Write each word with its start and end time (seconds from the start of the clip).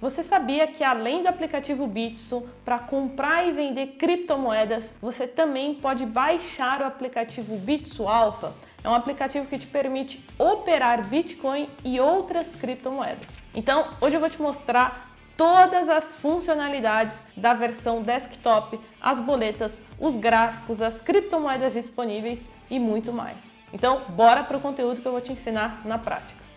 Você 0.00 0.22
sabia 0.22 0.64
que 0.68 0.84
além 0.84 1.22
do 1.22 1.28
aplicativo 1.28 1.84
Bitso, 1.84 2.48
para 2.64 2.78
comprar 2.78 3.44
e 3.44 3.52
vender 3.52 3.96
criptomoedas, 3.98 4.96
você 5.02 5.26
também 5.26 5.74
pode 5.74 6.06
baixar 6.06 6.82
o 6.82 6.84
aplicativo 6.84 7.56
Bitso 7.58 8.06
Alpha? 8.06 8.52
É 8.84 8.88
um 8.88 8.94
aplicativo 8.94 9.46
que 9.48 9.58
te 9.58 9.66
permite 9.66 10.24
operar 10.38 11.04
Bitcoin 11.04 11.68
e 11.84 11.98
outras 11.98 12.54
criptomoedas. 12.54 13.42
Então, 13.52 13.88
hoje 14.00 14.16
eu 14.16 14.20
vou 14.20 14.30
te 14.30 14.40
mostrar 14.40 15.16
todas 15.36 15.88
as 15.88 16.14
funcionalidades 16.14 17.32
da 17.36 17.52
versão 17.52 18.00
desktop, 18.00 18.78
as 19.00 19.18
boletas, 19.18 19.82
os 19.98 20.16
gráficos, 20.16 20.80
as 20.80 21.00
criptomoedas 21.00 21.72
disponíveis 21.72 22.52
e 22.70 22.78
muito 22.78 23.12
mais. 23.12 23.58
Então, 23.72 24.02
bora 24.10 24.44
para 24.44 24.56
o 24.56 24.60
conteúdo 24.60 25.00
que 25.00 25.06
eu 25.06 25.12
vou 25.12 25.20
te 25.20 25.32
ensinar 25.32 25.82
na 25.84 25.98
prática. 25.98 26.47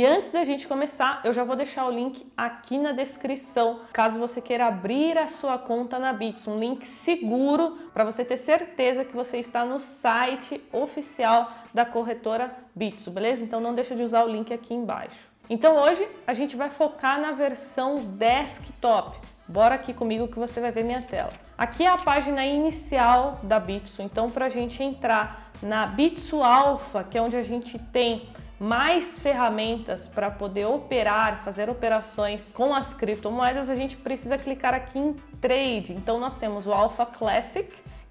E 0.00 0.06
antes 0.06 0.30
da 0.30 0.42
gente 0.44 0.66
começar, 0.66 1.20
eu 1.24 1.34
já 1.34 1.44
vou 1.44 1.54
deixar 1.54 1.84
o 1.84 1.90
link 1.90 2.26
aqui 2.34 2.78
na 2.78 2.90
descrição, 2.90 3.80
caso 3.92 4.18
você 4.18 4.40
queira 4.40 4.66
abrir 4.66 5.18
a 5.18 5.28
sua 5.28 5.58
conta 5.58 5.98
na 5.98 6.10
Bits, 6.10 6.48
um 6.48 6.58
link 6.58 6.86
seguro 6.86 7.76
para 7.92 8.02
você 8.02 8.24
ter 8.24 8.38
certeza 8.38 9.04
que 9.04 9.14
você 9.14 9.36
está 9.36 9.62
no 9.62 9.78
site 9.78 10.58
oficial 10.72 11.52
da 11.74 11.84
corretora 11.84 12.50
Bitso, 12.74 13.10
beleza? 13.10 13.44
Então 13.44 13.60
não 13.60 13.74
deixa 13.74 13.94
de 13.94 14.02
usar 14.02 14.24
o 14.24 14.28
link 14.28 14.54
aqui 14.54 14.72
embaixo. 14.72 15.28
Então 15.50 15.76
hoje 15.76 16.08
a 16.26 16.32
gente 16.32 16.56
vai 16.56 16.70
focar 16.70 17.20
na 17.20 17.32
versão 17.32 17.96
desktop. 17.96 19.18
Bora 19.50 19.74
aqui 19.74 19.92
comigo 19.92 20.28
que 20.28 20.38
você 20.38 20.60
vai 20.60 20.70
ver 20.70 20.84
minha 20.84 21.02
tela. 21.02 21.32
Aqui 21.58 21.84
é 21.84 21.88
a 21.88 21.98
página 21.98 22.46
inicial 22.46 23.40
da 23.42 23.58
Bitso, 23.58 24.00
então 24.00 24.30
para 24.30 24.46
a 24.46 24.48
gente 24.48 24.80
entrar 24.80 25.50
na 25.60 25.86
Bitso 25.86 26.40
Alpha, 26.40 27.02
que 27.02 27.18
é 27.18 27.20
onde 27.20 27.36
a 27.36 27.42
gente 27.42 27.76
tem 27.76 28.28
mais 28.60 29.18
ferramentas 29.18 30.06
para 30.06 30.30
poder 30.30 30.66
operar, 30.66 31.42
fazer 31.42 31.68
operações 31.68 32.52
com 32.52 32.72
as 32.72 32.94
criptomoedas, 32.94 33.68
a 33.68 33.74
gente 33.74 33.96
precisa 33.96 34.38
clicar 34.38 34.72
aqui 34.72 35.00
em 35.00 35.14
Trade. 35.40 35.94
Então 35.94 36.20
nós 36.20 36.38
temos 36.38 36.64
o 36.64 36.72
Alpha 36.72 37.04
Classic, 37.04 37.68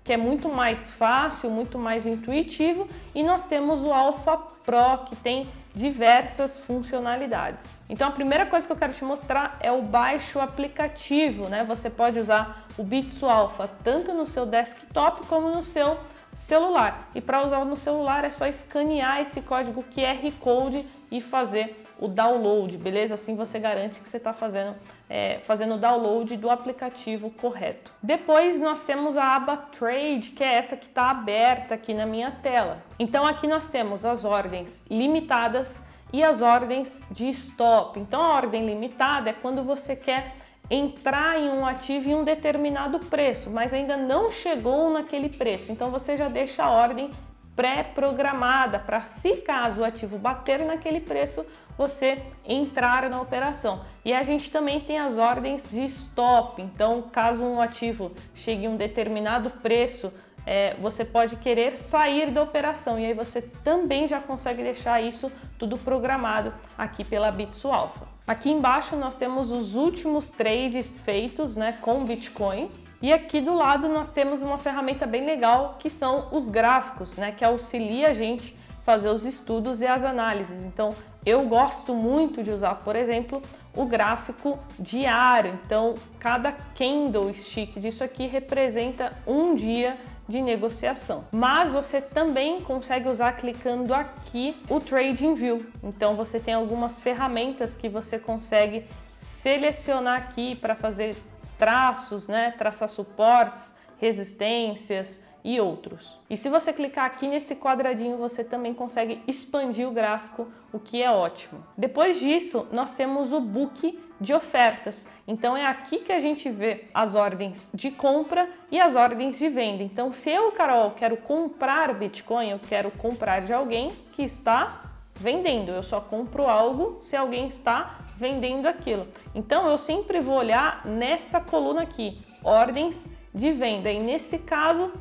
que 0.10 0.14
é 0.14 0.18
muito 0.18 0.50
mais 0.50 0.90
fácil, 0.90 1.52
muito 1.52 1.78
mais 1.78 2.04
intuitivo, 2.04 2.88
e 3.14 3.22
nós 3.22 3.46
temos 3.46 3.84
o 3.84 3.94
Alpha 3.94 4.38
Pro, 4.66 5.06
que 5.06 5.16
tem 5.16 5.48
diversas 5.72 6.58
funcionalidades. 6.58 7.84
Então 7.88 8.08
a 8.08 8.12
primeira 8.12 8.44
coisa 8.44 8.66
que 8.66 8.74
eu 8.74 8.76
quero 8.76 8.92
te 8.92 9.06
mostrar 9.06 9.58
é 9.60 9.72
o 9.72 9.84
baixo 9.84 10.40
aplicativo, 10.40 11.48
né? 11.48 11.64
Você 11.64 11.92
pode 11.92 12.20
usar 12.20 12.66
o 12.76 12.82
Bitso 12.82 13.28
Alpha 13.28 13.70
tanto 13.84 14.12
no 14.12 14.26
seu 14.26 14.48
desktop 14.48 15.28
como 15.28 15.52
no 15.52 15.62
seu 15.62 16.00
celular. 16.34 17.08
E 17.14 17.22
para 17.22 17.46
usar 17.46 17.64
no 17.64 17.78
celular 17.78 18.26
é 18.26 18.32
só 18.32 18.48
escanear 18.48 19.22
esse 19.22 19.42
código 19.42 19.86
QR 19.94 20.32
Code 20.40 20.88
e 21.12 21.22
fazer 21.22 21.86
o 22.00 22.08
download, 22.08 22.78
beleza? 22.78 23.16
Assim 23.16 23.36
você 23.36 23.60
garante 23.60 24.00
que 24.00 24.08
você 24.08 24.18
está 24.18 24.34
fazendo, 24.34 24.76
é, 25.10 25.40
fazendo 25.40 25.76
o 25.76 25.78
download 25.78 26.36
do 26.38 26.50
aplicativo 26.50 27.30
correto. 27.30 27.94
Depois 28.02 28.60
nós 28.60 28.86
temos 28.86 29.18
a 29.18 29.36
aba 29.36 29.58
Trade, 29.58 30.32
que 30.32 30.44
é 30.44 30.56
essa 30.56 30.78
que 30.78 30.88
está 30.88 31.10
aberta 31.10 31.76
aqui 31.76 31.94
na 31.94 32.06
minha 32.06 32.32
tela. 32.32 32.82
Então 32.98 33.26
aqui 33.26 33.48
nós 33.48 33.68
temos 33.68 34.06
as 34.06 34.24
ordens 34.24 34.86
limitadas 34.90 35.84
e 36.14 36.24
as 36.24 36.42
ordens 36.42 37.04
de 37.12 37.28
stop. 37.30 38.00
Então 38.00 38.22
a 38.22 38.34
ordem 38.34 38.66
limitada 38.66 39.30
é 39.30 39.34
quando 39.34 39.64
você 39.64 39.96
quer 39.96 40.34
entrar 40.70 41.40
em 41.40 41.50
um 41.50 41.66
ativo 41.66 42.10
em 42.10 42.16
um 42.16 42.24
determinado 42.24 43.00
preço, 43.00 43.50
mas 43.50 43.74
ainda 43.74 43.98
não 43.98 44.32
chegou 44.32 44.92
naquele 44.92 45.28
preço. 45.28 45.72
Então 45.72 45.90
você 45.90 46.16
já 46.16 46.28
deixa 46.28 46.64
a 46.64 46.70
ordem 46.70 47.12
pré-programada 47.56 48.80
para 48.80 49.02
se 49.02 49.38
caso 49.38 49.82
o 49.82 49.84
ativo 49.84 50.18
bater 50.18 50.64
naquele 50.64 51.02
preço, 51.02 51.46
você 51.80 52.22
entrar 52.46 53.10
na 53.10 53.22
operação. 53.22 53.80
E 54.04 54.12
a 54.12 54.22
gente 54.22 54.52
também 54.52 54.82
tem 54.82 55.00
as 55.00 55.18
ordens 55.18 55.72
de 55.72 55.86
stop. 55.86 56.62
Então, 56.62 57.02
caso 57.02 57.42
um 57.42 57.62
ativo 57.62 58.12
chegue 58.36 58.68
a 58.68 58.70
um 58.70 58.76
determinado 58.76 59.50
preço, 59.50 60.12
é, 60.46 60.76
você 60.82 61.06
pode 61.06 61.38
querer 61.38 61.78
sair 61.78 62.32
da 62.32 62.44
operação 62.44 63.00
e 63.00 63.06
aí 63.06 63.14
você 63.14 63.42
também 63.42 64.10
já 64.10 64.20
consegue 64.20 64.62
deixar 64.62 65.02
isso 65.02 65.32
tudo 65.58 65.78
programado 65.78 66.54
aqui 66.78 67.06
pela 67.06 67.32
Bitso 67.32 67.70
Alpha. 67.70 68.06
Aqui 68.28 68.50
embaixo 68.50 68.98
nós 68.98 69.16
temos 69.16 69.50
os 69.50 69.74
últimos 69.74 70.30
trades 70.30 71.00
feitos 71.00 71.56
né, 71.56 71.78
com 71.82 72.04
Bitcoin. 72.04 72.70
E 73.02 73.14
aqui 73.14 73.40
do 73.40 73.54
lado 73.54 73.88
nós 73.88 74.12
temos 74.12 74.42
uma 74.42 74.58
ferramenta 74.58 75.08
bem 75.08 75.26
legal 75.26 75.78
que 75.80 75.90
são 75.90 76.28
os 76.34 76.50
gráficos, 76.50 77.16
né, 77.16 77.32
que 77.32 77.46
auxilia 77.46 78.10
a 78.10 78.14
gente 78.14 78.54
fazer 78.84 79.10
os 79.10 79.24
estudos 79.24 79.82
e 79.82 79.88
as 79.88 80.04
análises. 80.04 80.66
Então 80.66 80.94
eu 81.26 81.44
gosto 81.44 81.94
muito 81.94 82.42
de 82.42 82.52
usar, 82.52 82.76
por 82.76 82.96
exemplo, 82.96 83.42
o 83.76 83.86
gráfico 83.86 84.60
diário. 84.80 85.60
Então 85.66 85.96
cada 86.20 86.52
candlestick 86.78 87.80
disso 87.80 88.04
aqui 88.04 88.28
representa 88.28 89.12
um 89.28 89.56
dia 89.56 89.98
de 90.28 90.42
negociação. 90.42 91.26
Mas 91.32 91.70
você 91.70 92.00
também 92.00 92.62
consegue 92.62 93.10
usar 93.10 93.34
clicando 93.34 93.94
aqui 93.94 94.56
o 94.70 94.80
Trading 94.80 95.34
View. 95.34 95.66
Então 95.84 96.16
você 96.16 96.40
tem 96.40 96.54
algumas 96.54 97.00
ferramentas 97.00 97.76
que 97.76 97.90
você 97.90 98.20
consegue 98.20 98.86
selecionar 99.18 100.18
aqui 100.18 100.56
para 100.56 100.76
fazer 100.76 101.16
traços, 101.58 102.28
né, 102.28 102.54
traçar 102.58 102.88
suportes, 102.88 103.74
resistências, 103.98 105.24
e 105.44 105.60
outros. 105.60 106.18
E 106.30 106.38
se 106.38 106.50
você 106.50 106.74
clicar 106.74 107.06
aqui 107.06 107.28
nesse 107.28 107.56
quadradinho, 107.56 108.18
você 108.18 108.44
também 108.44 108.74
consegue 108.74 109.22
expandir 109.28 109.88
o 109.88 109.92
gráfico, 109.92 110.48
o 110.72 110.80
que 110.80 111.02
é 111.02 111.10
ótimo. 111.10 111.64
Depois 111.78 112.20
disso, 112.20 112.68
nós 112.72 112.96
temos 112.96 113.32
o 113.32 113.40
book 113.40 113.98
de 114.20 114.34
ofertas. 114.34 115.08
Então 115.28 115.56
é 115.56 115.66
aqui 115.66 116.00
que 116.00 116.12
a 116.12 116.20
gente 116.20 116.50
vê 116.50 116.86
as 116.94 117.16
ordens 117.16 117.70
de 117.74 117.90
compra 117.90 118.50
e 118.70 118.80
as 118.80 118.96
ordens 118.96 119.40
de 119.40 119.48
venda. 119.50 119.82
Então, 119.82 120.12
se 120.12 120.30
eu, 120.30 120.52
Carol, 120.52 120.92
quero 120.92 121.18
comprar 121.18 121.94
Bitcoin, 121.94 122.50
eu 122.50 122.60
quero 122.60 122.92
comprar 122.92 123.42
de 123.42 123.54
alguém 123.54 123.92
que 124.12 124.24
está 124.24 124.84
vendendo. 125.16 125.72
Eu 125.72 125.84
só 125.84 126.02
compro 126.02 126.48
algo 126.48 127.00
se 127.02 127.16
alguém 127.16 127.48
está 127.48 128.00
vendendo 128.18 128.68
aquilo. 128.68 129.08
Então, 129.34 129.70
eu 129.70 129.78
sempre 129.78 130.20
vou 130.20 130.38
olhar 130.38 130.86
nessa 130.86 131.40
coluna 131.40 131.84
aqui, 131.84 132.20
ordens 132.44 133.18
de 133.34 133.52
venda. 133.52 133.90
E 133.90 134.00
nesse 134.00 134.40
caso, 134.40 134.92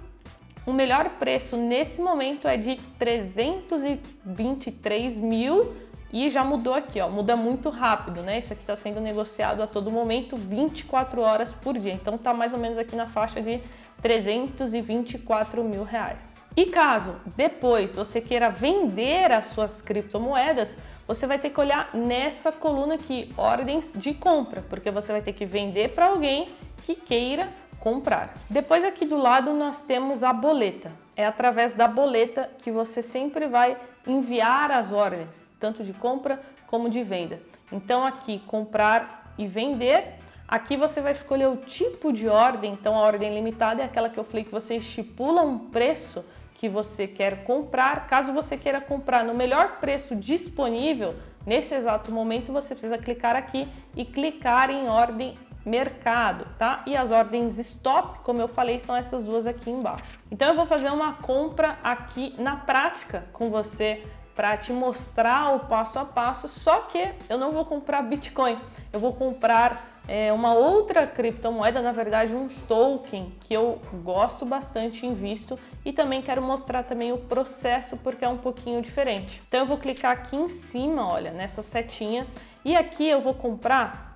o 0.66 0.72
melhor 0.72 1.10
preço 1.18 1.56
nesse 1.56 2.00
momento 2.00 2.48
é 2.48 2.56
de 2.56 2.76
323 2.98 5.18
mil 5.18 5.74
e 6.12 6.30
já 6.30 6.42
mudou 6.42 6.74
aqui, 6.74 7.00
ó, 7.00 7.08
muda 7.08 7.36
muito 7.36 7.68
rápido, 7.68 8.22
né? 8.22 8.38
Isso 8.38 8.52
aqui 8.52 8.62
está 8.62 8.74
sendo 8.74 9.00
negociado 9.00 9.62
a 9.62 9.66
todo 9.66 9.90
momento, 9.90 10.36
24 10.36 11.20
horas 11.20 11.52
por 11.52 11.78
dia. 11.78 11.92
Então 11.92 12.16
tá 12.16 12.32
mais 12.32 12.54
ou 12.54 12.58
menos 12.58 12.78
aqui 12.78 12.96
na 12.96 13.06
faixa 13.06 13.42
de 13.42 13.60
324 14.00 15.62
mil 15.64 15.84
reais. 15.84 16.44
E 16.56 16.66
caso 16.66 17.16
depois 17.36 17.94
você 17.94 18.20
queira 18.20 18.48
vender 18.48 19.30
as 19.32 19.46
suas 19.46 19.82
criptomoedas, 19.82 20.78
você 21.06 21.26
vai 21.26 21.38
ter 21.38 21.50
que 21.50 21.60
olhar 21.60 21.90
nessa 21.94 22.50
coluna 22.50 22.94
aqui, 22.94 23.32
ordens 23.36 23.92
de 23.94 24.14
compra, 24.14 24.64
porque 24.68 24.90
você 24.90 25.12
vai 25.12 25.20
ter 25.20 25.32
que 25.32 25.44
vender 25.44 25.90
para 25.90 26.06
alguém 26.06 26.48
que 26.84 26.94
queira 26.94 27.48
comprar. 27.88 28.34
Depois 28.50 28.84
aqui 28.84 29.06
do 29.06 29.16
lado 29.16 29.54
nós 29.54 29.82
temos 29.82 30.22
a 30.22 30.30
boleta. 30.30 30.92
É 31.16 31.24
através 31.24 31.72
da 31.72 31.88
boleta 31.88 32.50
que 32.58 32.70
você 32.70 33.02
sempre 33.02 33.46
vai 33.46 33.78
enviar 34.06 34.70
as 34.70 34.92
ordens, 34.92 35.50
tanto 35.58 35.82
de 35.82 35.94
compra 35.94 36.38
como 36.66 36.90
de 36.90 37.02
venda. 37.02 37.40
Então 37.72 38.04
aqui 38.04 38.40
comprar 38.46 39.32
e 39.38 39.46
vender. 39.46 40.16
Aqui 40.46 40.76
você 40.76 41.00
vai 41.00 41.12
escolher 41.12 41.46
o 41.48 41.56
tipo 41.56 42.12
de 42.12 42.28
ordem, 42.28 42.72
então 42.72 42.94
a 42.94 43.00
ordem 43.00 43.34
limitada 43.34 43.80
é 43.80 43.86
aquela 43.86 44.10
que 44.10 44.18
eu 44.18 44.24
falei 44.24 44.44
que 44.44 44.52
você 44.52 44.76
estipula 44.76 45.42
um 45.42 45.58
preço 45.58 46.22
que 46.54 46.68
você 46.68 47.06
quer 47.06 47.44
comprar. 47.44 48.06
Caso 48.06 48.34
você 48.34 48.56
queira 48.56 48.82
comprar 48.82 49.24
no 49.24 49.34
melhor 49.34 49.78
preço 49.78 50.14
disponível, 50.14 51.14
nesse 51.46 51.74
exato 51.74 52.12
momento 52.12 52.52
você 52.52 52.74
precisa 52.74 52.98
clicar 52.98 53.34
aqui 53.34 53.66
e 53.96 54.04
clicar 54.04 54.70
em 54.70 54.88
ordem 54.88 55.38
mercado, 55.68 56.46
tá? 56.58 56.82
E 56.86 56.96
as 56.96 57.10
ordens 57.10 57.58
stop, 57.58 58.20
como 58.20 58.40
eu 58.40 58.48
falei, 58.48 58.80
são 58.80 58.96
essas 58.96 59.24
duas 59.24 59.46
aqui 59.46 59.70
embaixo. 59.70 60.18
Então 60.30 60.48
eu 60.48 60.54
vou 60.54 60.66
fazer 60.66 60.90
uma 60.90 61.14
compra 61.14 61.78
aqui 61.82 62.34
na 62.38 62.56
prática 62.56 63.24
com 63.32 63.50
você 63.50 64.02
para 64.34 64.56
te 64.56 64.72
mostrar 64.72 65.56
o 65.56 65.60
passo 65.66 65.98
a 65.98 66.04
passo, 66.04 66.46
só 66.46 66.82
que 66.82 67.12
eu 67.28 67.36
não 67.36 67.50
vou 67.50 67.64
comprar 67.64 68.02
Bitcoin, 68.02 68.56
eu 68.92 69.00
vou 69.00 69.12
comprar 69.12 69.98
é, 70.06 70.32
uma 70.32 70.54
outra 70.54 71.08
criptomoeda, 71.08 71.82
na 71.82 71.90
verdade 71.90 72.34
um 72.34 72.48
token 72.68 73.34
que 73.40 73.52
eu 73.52 73.80
gosto 74.04 74.46
bastante, 74.46 75.04
invisto 75.04 75.58
e 75.84 75.92
também 75.92 76.22
quero 76.22 76.40
mostrar 76.40 76.84
também 76.84 77.12
o 77.12 77.18
processo 77.18 77.96
porque 77.96 78.24
é 78.24 78.28
um 78.28 78.38
pouquinho 78.38 78.80
diferente. 78.80 79.42
Então 79.48 79.60
eu 79.60 79.66
vou 79.66 79.76
clicar 79.76 80.12
aqui 80.12 80.36
em 80.36 80.48
cima, 80.48 81.04
olha, 81.06 81.32
nessa 81.32 81.60
setinha 81.60 82.24
e 82.64 82.76
aqui 82.76 83.08
eu 83.08 83.20
vou 83.20 83.34
comprar 83.34 84.07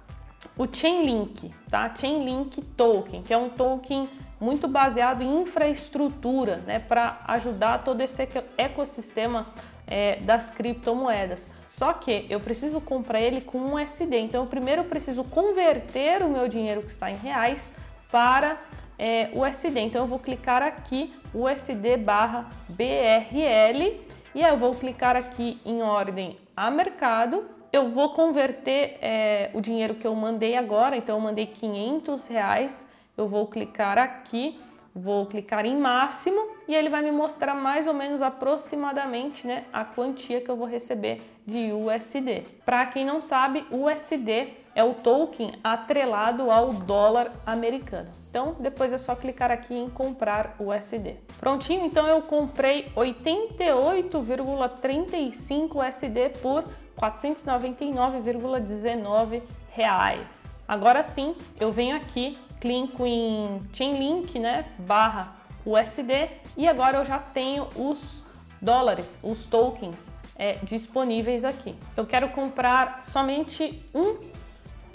o 0.57 0.67
Chainlink, 0.71 1.53
tá? 1.71 1.93
Chainlink 1.95 2.63
Token, 2.77 3.23
que 3.23 3.33
é 3.33 3.37
um 3.37 3.49
token 3.49 4.09
muito 4.41 4.67
baseado 4.67 5.23
em 5.23 5.43
infraestrutura, 5.43 6.57
né, 6.67 6.81
para 6.81 7.21
ajudar 7.29 7.85
todo 7.85 8.01
esse 8.01 8.29
ecossistema 8.59 9.47
é, 9.87 10.17
das 10.17 10.51
criptomoedas. 10.51 11.51
Só 11.69 11.93
que 11.93 12.27
eu 12.29 12.41
preciso 12.41 12.81
comprar 12.81 13.21
ele 13.21 13.41
com 13.41 13.59
um 13.59 13.75
USD. 13.75 14.19
Então, 14.19 14.43
eu 14.43 14.49
primeiro 14.49 14.85
preciso 14.85 15.25
converter 15.25 16.23
o 16.23 16.29
meu 16.29 16.49
dinheiro 16.49 16.83
que 16.83 16.91
está 16.91 17.11
em 17.11 17.17
reais 17.17 17.73
para 18.11 18.59
é, 18.99 19.31
USD. 19.33 19.81
Então, 19.81 20.03
eu 20.03 20.09
vou 20.09 20.19
clicar 20.19 20.63
aqui 20.63 21.15
USD 21.33 21.97
barra 21.97 22.51
BRL 22.69 24.01
e 24.35 24.43
eu 24.43 24.57
vou 24.57 24.73
clicar 24.73 25.17
aqui 25.17 25.61
em 25.65 25.83
ordem 25.83 26.37
a 26.57 26.71
mercado. 26.71 27.45
Eu 27.73 27.89
vou 27.89 28.11
converter 28.11 28.99
é, 29.01 29.51
o 29.55 29.61
dinheiro 29.61 29.95
que 29.95 30.07
eu 30.07 30.15
mandei 30.15 30.57
agora. 30.57 30.95
Então, 30.95 31.17
eu 31.17 31.21
mandei 31.21 31.47
500 31.47 32.27
reais. 32.29 32.93
Eu 33.17 33.27
vou 33.27 33.47
clicar 33.47 33.97
aqui 33.97 34.61
Vou 34.95 35.27
clicar 35.27 35.65
em 35.65 35.77
máximo 35.77 36.41
e 36.69 36.75
ele 36.75 36.89
vai 36.89 37.03
me 37.03 37.11
mostrar 37.11 37.55
mais 37.55 37.87
ou 37.87 37.95
menos 37.95 38.21
aproximadamente 38.21 39.47
né, 39.47 39.65
a 39.73 39.85
quantia 39.85 40.41
que 40.41 40.51
eu 40.51 40.57
vou 40.57 40.67
receber 40.67 41.23
de 41.47 41.73
USD. 41.73 42.45
Para 42.65 42.87
quem 42.87 43.05
não 43.05 43.21
sabe, 43.21 43.67
USD 43.71 44.49
é 44.75 44.83
o 44.85 44.95
token 44.95 45.53
atrelado 45.63 46.51
ao 46.51 46.73
dólar 46.73 47.31
americano. 47.47 48.09
Então, 48.31 48.57
depois 48.59 48.91
é 48.93 48.99
só 48.99 49.15
clicar 49.15 49.51
aqui 49.51 49.75
em 49.75 49.91
comprar 49.91 50.57
USD. 50.59 51.17
Prontinho, 51.39 51.85
então 51.85 52.07
eu 52.07 52.23
comprei 52.23 52.87
88,35 52.97 55.87
USD 55.87 56.31
por 56.41 56.65
499,19 56.99 59.43
reais. 59.71 60.52
Agora 60.67 61.03
sim, 61.03 61.35
eu 61.59 61.73
venho 61.73 61.97
aqui 61.97 62.39
clico 62.61 63.05
em 63.05 63.61
Chainlink, 63.73 64.39
né, 64.39 64.67
barra 64.79 65.35
USD 65.67 66.31
e 66.57 66.69
agora 66.69 66.99
eu 66.99 67.05
já 67.05 67.19
tenho 67.19 67.67
os 67.75 68.23
dólares, 68.61 69.19
os 69.21 69.45
tokens 69.45 70.17
é, 70.37 70.55
disponíveis 70.63 71.45
aqui. 71.45 71.75
Eu 71.97 72.07
quero 72.07 72.29
comprar 72.29 73.03
somente 73.03 73.83
um 73.93 74.17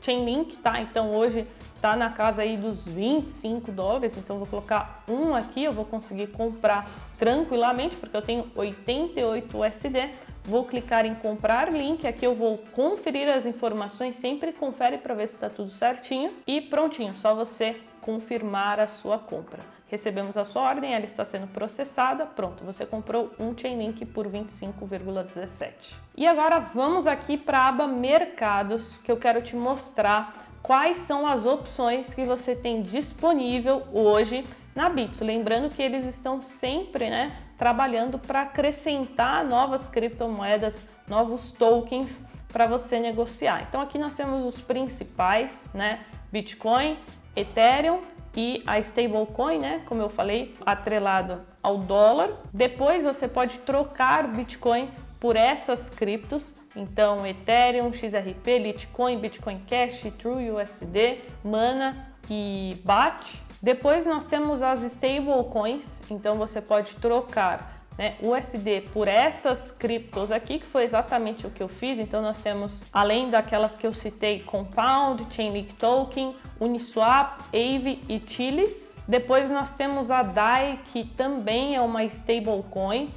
Chainlink, 0.02 0.56
tá? 0.58 0.80
Então 0.80 1.14
hoje 1.14 1.46
tá 1.82 1.96
na 1.96 2.10
casa 2.10 2.42
aí 2.42 2.56
dos 2.56 2.86
25 2.88 3.72
dólares, 3.72 4.18
então 4.18 4.38
vou 4.38 4.48
colocar 4.48 5.04
um 5.08 5.36
aqui, 5.36 5.66
eu 5.66 5.74
vou 5.74 5.84
conseguir 5.84 6.28
comprar 6.28 6.90
tranquilamente 7.18 7.98
porque 7.98 8.16
eu 8.16 8.22
tenho 8.22 8.50
88 8.56 9.58
USD. 9.58 10.10
Vou 10.48 10.64
clicar 10.64 11.06
em 11.06 11.14
comprar 11.14 11.74
link, 11.74 12.08
aqui 12.08 12.26
eu 12.26 12.34
vou 12.34 12.60
conferir 12.72 13.28
as 13.28 13.46
informações, 13.46 14.16
sempre 14.16 14.54
confere 14.54 14.98
para 14.98 15.14
ver 15.14 15.28
se 15.28 15.36
está 15.36 15.50
tudo 15.50 15.70
certinho 15.70 16.32
e 16.48 16.62
prontinho, 16.62 17.14
só 17.18 17.36
você 17.36 17.76
confirmar 18.00 18.80
a 18.80 18.88
sua 18.88 19.20
compra. 19.20 19.62
Recebemos 19.88 20.38
a 20.38 20.46
sua 20.46 20.62
ordem, 20.62 20.94
ela 20.94 21.04
está 21.04 21.26
sendo 21.26 21.48
processada, 21.48 22.26
pronto, 22.26 22.64
você 22.64 22.86
comprou 22.86 23.34
um 23.38 23.58
Chainlink 23.58 24.06
por 24.06 24.26
25,17. 24.26 25.96
E 26.16 26.26
agora 26.26 26.60
vamos 26.60 27.08
aqui 27.08 27.38
para 27.38 27.60
a 27.60 27.68
aba 27.68 27.86
Mercados, 27.86 28.96
que 29.04 29.12
eu 29.12 29.18
quero 29.18 29.42
te 29.42 29.54
mostrar 29.54 30.48
quais 30.64 31.00
são 31.00 31.28
as 31.28 31.46
opções 31.46 32.14
que 32.14 32.24
você 32.24 32.56
tem 32.56 32.82
disponível 32.82 33.84
hoje 33.92 34.46
na 34.74 34.88
Bitso. 34.88 35.26
Lembrando 35.26 35.70
que 35.70 35.82
eles 35.82 36.06
estão 36.06 36.42
sempre 36.42 37.10
né, 37.10 37.36
trabalhando 37.58 38.20
para 38.20 38.44
acrescentar 38.44 39.44
novas 39.44 39.88
criptomoedas, 39.88 40.88
novos 41.08 41.52
tokens 41.52 42.26
para 42.52 42.66
você 42.66 43.00
negociar. 43.00 43.66
Então 43.68 43.82
aqui 43.82 43.98
nós 43.98 44.16
temos 44.16 44.46
os 44.46 44.62
principais, 44.62 45.72
né? 45.74 46.02
Bitcoin, 46.32 46.98
Ethereum 47.36 48.02
e 48.36 48.64
a 48.66 48.80
stablecoin, 48.80 49.60
né? 49.60 49.82
Como 49.86 50.02
eu 50.02 50.10
falei, 50.10 50.56
atrelado 50.66 51.42
ao 51.62 51.78
dólar. 51.78 52.30
Depois 52.54 53.04
você 53.04 53.28
pode 53.28 53.58
trocar 53.60 54.28
Bitcoin 54.28 54.90
por 55.20 55.36
essas 55.36 55.90
criptos. 55.90 56.54
Então, 56.76 57.26
Ethereum, 57.26 57.92
XRP, 57.92 58.60
Litecoin, 58.60 59.18
Bitcoin 59.18 59.64
Cash, 59.68 60.04
TrueUSD, 60.20 61.22
Mana 61.44 62.14
e 62.30 62.80
BAT. 62.86 63.47
Depois 63.62 64.06
nós 64.06 64.28
temos 64.28 64.62
as 64.62 64.84
stablecoins, 64.84 66.02
então 66.12 66.38
você 66.38 66.62
pode 66.62 66.96
trocar 66.96 67.78
né, 67.98 68.16
USD 68.22 68.82
por 68.94 69.08
essas 69.08 69.72
criptos 69.72 70.32
aqui, 70.32 70.60
que 70.60 70.66
foi 70.68 70.84
exatamente 70.84 71.48
o 71.48 71.50
que 71.50 71.64
eu 71.64 71.68
fiz. 71.68 71.98
Então 71.98 72.22
nós 72.22 72.40
temos, 72.42 72.84
além 72.94 73.30
daquelas 73.30 73.76
que 73.76 73.88
eu 73.88 73.94
citei, 73.94 74.42
Compound, 74.42 75.26
Chainlink 75.34 75.74
Token, 75.74 76.36
Uniswap, 76.60 77.42
Aave 77.46 78.02
e 78.08 78.22
Chilis. 78.26 79.02
Depois 79.08 79.50
nós 79.50 79.76
temos 79.76 80.12
a 80.12 80.22
DAI, 80.22 80.80
que 80.86 81.04
também 81.04 81.76
é 81.76 81.82
uma 81.82 82.04
stablecoin. 82.04 83.10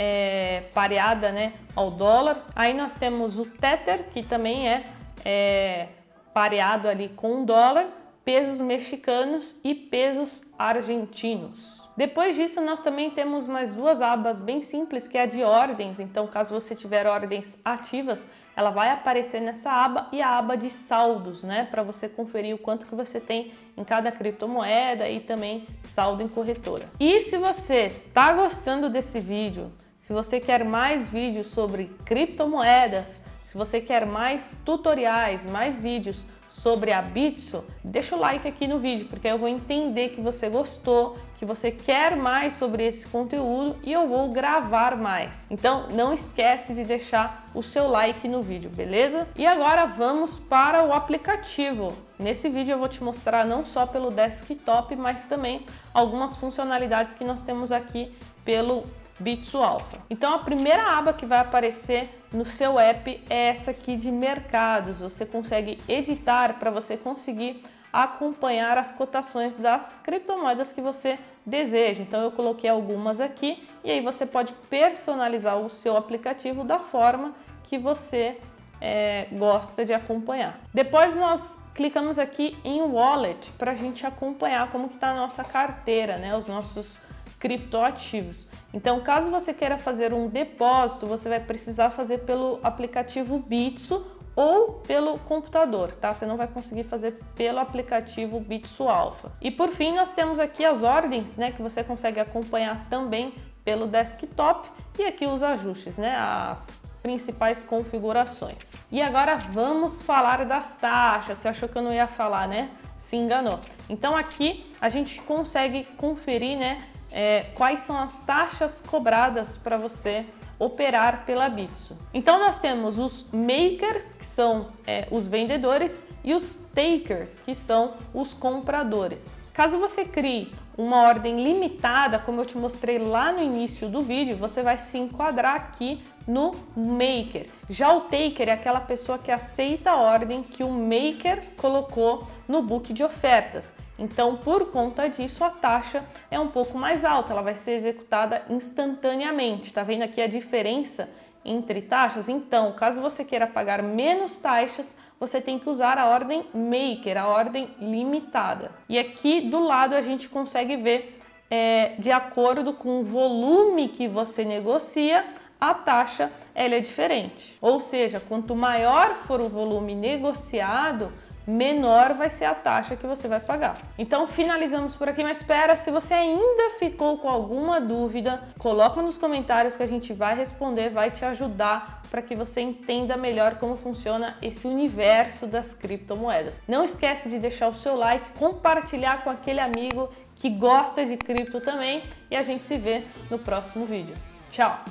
É, 0.00 0.62
pareada 0.72 1.32
né, 1.32 1.54
ao 1.74 1.90
dólar. 1.90 2.46
Aí 2.54 2.72
nós 2.72 2.94
temos 2.94 3.36
o 3.36 3.44
Tether, 3.44 4.04
que 4.12 4.22
também 4.22 4.68
é, 4.68 4.84
é 5.24 5.88
pareado 6.32 6.88
ali 6.88 7.08
com 7.08 7.42
o 7.42 7.44
dólar 7.44 7.88
pesos 8.28 8.60
mexicanos 8.60 9.56
e 9.64 9.74
pesos 9.74 10.44
argentinos. 10.58 11.88
Depois 11.96 12.36
disso, 12.36 12.60
nós 12.60 12.82
também 12.82 13.08
temos 13.08 13.46
mais 13.46 13.72
duas 13.72 14.02
abas 14.02 14.38
bem 14.38 14.60
simples, 14.60 15.08
que 15.08 15.16
é 15.16 15.22
a 15.22 15.26
de 15.26 15.42
ordens. 15.42 15.98
Então, 15.98 16.26
caso 16.26 16.52
você 16.52 16.76
tiver 16.76 17.06
ordens 17.06 17.58
ativas, 17.64 18.28
ela 18.54 18.68
vai 18.68 18.90
aparecer 18.90 19.40
nessa 19.40 19.72
aba 19.72 20.08
e 20.12 20.20
a 20.20 20.36
aba 20.36 20.58
de 20.58 20.68
saldos, 20.68 21.42
né, 21.42 21.66
para 21.70 21.82
você 21.82 22.06
conferir 22.06 22.54
o 22.54 22.58
quanto 22.58 22.84
que 22.84 22.94
você 22.94 23.18
tem 23.18 23.50
em 23.74 23.82
cada 23.82 24.12
criptomoeda 24.12 25.08
e 25.08 25.20
também 25.20 25.66
saldo 25.80 26.22
em 26.22 26.28
corretora. 26.28 26.86
E 27.00 27.22
se 27.22 27.38
você 27.38 27.86
está 27.86 28.34
gostando 28.34 28.90
desse 28.90 29.20
vídeo, 29.20 29.72
se 29.98 30.12
você 30.12 30.38
quer 30.38 30.66
mais 30.66 31.08
vídeos 31.08 31.46
sobre 31.46 31.86
criptomoedas, 32.04 33.24
se 33.42 33.56
você 33.56 33.80
quer 33.80 34.04
mais 34.04 34.54
tutoriais, 34.66 35.46
mais 35.46 35.80
vídeos 35.80 36.26
sobre 36.58 36.92
a 36.92 37.00
Bitso, 37.00 37.64
deixa 37.84 38.16
o 38.16 38.18
like 38.18 38.46
aqui 38.46 38.66
no 38.66 38.78
vídeo, 38.78 39.06
porque 39.08 39.28
eu 39.28 39.38
vou 39.38 39.48
entender 39.48 40.10
que 40.10 40.20
você 40.20 40.48
gostou, 40.48 41.16
que 41.38 41.44
você 41.44 41.70
quer 41.70 42.16
mais 42.16 42.54
sobre 42.54 42.84
esse 42.84 43.06
conteúdo 43.06 43.76
e 43.84 43.92
eu 43.92 44.08
vou 44.08 44.28
gravar 44.30 44.96
mais. 44.96 45.48
Então 45.50 45.88
não 45.90 46.12
esquece 46.12 46.74
de 46.74 46.84
deixar 46.84 47.46
o 47.54 47.62
seu 47.62 47.86
like 47.86 48.26
no 48.26 48.42
vídeo, 48.42 48.68
beleza? 48.70 49.28
E 49.36 49.46
agora 49.46 49.86
vamos 49.86 50.36
para 50.36 50.84
o 50.84 50.92
aplicativo. 50.92 51.92
Nesse 52.18 52.48
vídeo 52.48 52.72
eu 52.72 52.78
vou 52.78 52.88
te 52.88 53.02
mostrar 53.02 53.46
não 53.46 53.64
só 53.64 53.86
pelo 53.86 54.10
desktop, 54.10 54.96
mas 54.96 55.24
também 55.24 55.64
algumas 55.94 56.36
funcionalidades 56.36 57.14
que 57.14 57.24
nós 57.24 57.42
temos 57.42 57.70
aqui 57.70 58.12
pelo 58.44 58.84
Bitso 59.18 59.58
Alpha. 59.58 59.98
Então 60.08 60.32
a 60.32 60.38
primeira 60.38 60.82
aba 60.96 61.12
que 61.12 61.26
vai 61.26 61.40
aparecer 61.40 62.08
no 62.32 62.44
seu 62.44 62.78
app 62.78 63.20
é 63.28 63.48
essa 63.48 63.70
aqui 63.70 63.96
de 63.96 64.10
mercados. 64.10 65.00
Você 65.00 65.26
consegue 65.26 65.78
editar 65.88 66.58
para 66.58 66.70
você 66.70 66.96
conseguir 66.96 67.64
acompanhar 67.92 68.76
as 68.76 68.92
cotações 68.92 69.58
das 69.58 69.98
criptomoedas 69.98 70.72
que 70.72 70.80
você 70.80 71.18
deseja. 71.44 72.02
Então 72.02 72.20
eu 72.20 72.30
coloquei 72.30 72.68
algumas 72.68 73.20
aqui 73.20 73.66
e 73.82 73.90
aí 73.90 74.00
você 74.00 74.26
pode 74.26 74.52
personalizar 74.70 75.58
o 75.58 75.68
seu 75.70 75.96
aplicativo 75.96 76.64
da 76.64 76.78
forma 76.78 77.34
que 77.64 77.78
você 77.78 78.38
é, 78.80 79.26
gosta 79.32 79.84
de 79.84 79.92
acompanhar. 79.92 80.60
Depois 80.72 81.14
nós 81.14 81.64
clicamos 81.74 82.18
aqui 82.18 82.56
em 82.64 82.82
Wallet 82.82 83.50
para 83.52 83.72
a 83.72 83.74
gente 83.74 84.06
acompanhar 84.06 84.70
como 84.70 84.88
que 84.88 84.94
está 84.94 85.10
a 85.10 85.14
nossa 85.14 85.42
carteira, 85.42 86.16
né? 86.18 86.36
Os 86.36 86.46
nossos 86.46 87.00
criptoativos. 87.38 88.48
Então, 88.72 89.00
caso 89.00 89.30
você 89.30 89.54
queira 89.54 89.78
fazer 89.78 90.12
um 90.12 90.28
depósito, 90.28 91.06
você 91.06 91.28
vai 91.28 91.40
precisar 91.40 91.90
fazer 91.90 92.18
pelo 92.18 92.58
aplicativo 92.62 93.38
Bitso 93.38 94.04
ou 94.34 94.74
pelo 94.86 95.18
computador, 95.18 95.92
tá? 95.96 96.14
Você 96.14 96.24
não 96.24 96.36
vai 96.36 96.46
conseguir 96.46 96.84
fazer 96.84 97.18
pelo 97.34 97.58
aplicativo 97.58 98.38
Bitso 98.38 98.88
Alpha. 98.88 99.32
E 99.40 99.50
por 99.50 99.70
fim, 99.70 99.94
nós 99.96 100.12
temos 100.12 100.38
aqui 100.38 100.64
as 100.64 100.82
ordens, 100.82 101.36
né, 101.36 101.50
que 101.50 101.60
você 101.60 101.82
consegue 101.82 102.20
acompanhar 102.20 102.86
também 102.88 103.34
pelo 103.64 103.86
desktop 103.86 104.68
e 104.98 105.04
aqui 105.04 105.26
os 105.26 105.42
ajustes, 105.42 105.98
né, 105.98 106.16
as 106.16 106.80
principais 107.02 107.62
configurações. 107.62 108.74
E 108.92 109.02
agora 109.02 109.36
vamos 109.36 110.02
falar 110.02 110.44
das 110.44 110.76
taxas. 110.76 111.38
Você 111.38 111.48
achou 111.48 111.68
que 111.68 111.76
eu 111.76 111.82
não 111.82 111.92
ia 111.92 112.06
falar, 112.06 112.46
né? 112.46 112.70
Se 112.96 113.16
enganou. 113.16 113.60
Então 113.88 114.16
aqui 114.16 114.72
a 114.80 114.88
gente 114.88 115.20
consegue 115.22 115.84
conferir, 115.96 116.58
né, 116.58 116.80
é, 117.10 117.46
quais 117.54 117.80
são 117.80 117.98
as 117.98 118.18
taxas 118.20 118.80
cobradas 118.80 119.56
para 119.56 119.76
você 119.76 120.26
operar 120.58 121.24
pela 121.24 121.48
Bitso. 121.48 121.96
Então 122.12 122.38
nós 122.38 122.58
temos 122.58 122.98
os 122.98 123.30
makers, 123.32 124.12
que 124.12 124.26
são 124.26 124.68
é, 124.86 125.06
os 125.10 125.28
vendedores, 125.28 126.04
e 126.24 126.34
os 126.34 126.58
takers, 126.74 127.38
que 127.38 127.54
são 127.54 127.94
os 128.12 128.34
compradores. 128.34 129.42
Caso 129.54 129.78
você 129.78 130.04
crie 130.04 130.52
uma 130.76 131.02
ordem 131.02 131.42
limitada, 131.42 132.18
como 132.18 132.40
eu 132.40 132.44
te 132.44 132.56
mostrei 132.56 132.98
lá 132.98 133.32
no 133.32 133.42
início 133.42 133.88
do 133.88 134.00
vídeo, 134.02 134.36
você 134.36 134.62
vai 134.62 134.78
se 134.78 134.98
enquadrar 134.98 135.54
aqui 135.54 136.02
no 136.26 136.54
maker. 136.76 137.46
Já 137.70 137.92
o 137.92 138.02
taker 138.02 138.48
é 138.48 138.52
aquela 138.52 138.80
pessoa 138.80 139.18
que 139.18 139.32
aceita 139.32 139.90
a 139.90 139.96
ordem 139.96 140.42
que 140.42 140.62
o 140.62 140.70
maker 140.70 141.42
colocou 141.56 142.28
no 142.46 142.62
book 142.62 142.92
de 142.92 143.02
ofertas. 143.02 143.74
Então, 143.98 144.36
por 144.36 144.70
conta 144.70 145.08
disso, 145.08 145.42
a 145.42 145.50
taxa 145.50 146.04
é 146.30 146.38
um 146.38 146.48
pouco 146.48 146.78
mais 146.78 147.04
alta, 147.04 147.32
ela 147.32 147.42
vai 147.42 147.54
ser 147.54 147.72
executada 147.72 148.42
instantaneamente. 148.48 149.72
Tá 149.72 149.82
vendo 149.82 150.02
aqui 150.02 150.22
a 150.22 150.28
diferença 150.28 151.10
entre 151.44 151.82
taxas? 151.82 152.28
Então, 152.28 152.72
caso 152.72 153.00
você 153.00 153.24
queira 153.24 153.46
pagar 153.46 153.82
menos 153.82 154.38
taxas, 154.38 154.96
você 155.18 155.40
tem 155.40 155.58
que 155.58 155.68
usar 155.68 155.98
a 155.98 156.06
ordem 156.06 156.46
maker, 156.54 157.18
a 157.18 157.26
ordem 157.26 157.74
limitada. 157.80 158.70
E 158.88 158.98
aqui 158.98 159.40
do 159.40 159.58
lado 159.58 159.94
a 159.94 160.00
gente 160.00 160.28
consegue 160.28 160.76
ver, 160.76 161.20
é, 161.50 161.94
de 161.98 162.12
acordo 162.12 162.72
com 162.72 163.00
o 163.00 163.02
volume 163.04 163.88
que 163.88 164.06
você 164.06 164.44
negocia, 164.44 165.24
a 165.60 165.74
taxa 165.74 166.30
ela 166.54 166.76
é 166.76 166.80
diferente. 166.80 167.58
Ou 167.60 167.80
seja, 167.80 168.20
quanto 168.20 168.54
maior 168.54 169.14
for 169.14 169.40
o 169.40 169.48
volume 169.48 169.94
negociado, 169.94 171.10
menor 171.48 172.12
vai 172.12 172.28
ser 172.28 172.44
a 172.44 172.54
taxa 172.54 172.94
que 172.94 173.06
você 173.06 173.26
vai 173.26 173.40
pagar. 173.40 173.78
Então 173.98 174.26
finalizamos 174.26 174.94
por 174.94 175.08
aqui, 175.08 175.22
mas 175.22 175.38
espera, 175.38 175.74
se 175.76 175.90
você 175.90 176.12
ainda 176.12 176.74
ficou 176.78 177.16
com 177.16 177.28
alguma 177.28 177.80
dúvida, 177.80 178.42
coloca 178.58 179.00
nos 179.00 179.16
comentários 179.16 179.74
que 179.74 179.82
a 179.82 179.86
gente 179.86 180.12
vai 180.12 180.36
responder, 180.36 180.90
vai 180.90 181.10
te 181.10 181.24
ajudar 181.24 182.02
para 182.10 182.20
que 182.20 182.36
você 182.36 182.60
entenda 182.60 183.16
melhor 183.16 183.56
como 183.56 183.76
funciona 183.76 184.36
esse 184.42 184.66
universo 184.66 185.46
das 185.46 185.72
criptomoedas. 185.72 186.62
Não 186.68 186.84
esquece 186.84 187.30
de 187.30 187.38
deixar 187.38 187.68
o 187.68 187.74
seu 187.74 187.96
like, 187.96 188.38
compartilhar 188.38 189.24
com 189.24 189.30
aquele 189.30 189.60
amigo 189.60 190.10
que 190.36 190.50
gosta 190.50 191.04
de 191.06 191.16
cripto 191.16 191.60
também 191.62 192.02
e 192.30 192.36
a 192.36 192.42
gente 192.42 192.66
se 192.66 192.76
vê 192.76 193.04
no 193.30 193.38
próximo 193.38 193.86
vídeo. 193.86 194.14
Tchau! 194.50 194.84